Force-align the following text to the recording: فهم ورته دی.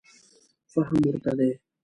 فهم 0.73 0.95
ورته 1.07 1.31
دی. 1.37 1.51